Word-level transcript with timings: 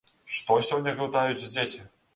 Што 0.37 0.57
сёння 0.69 0.95
глытаюць 1.01 1.45
дзеці? 1.47 1.89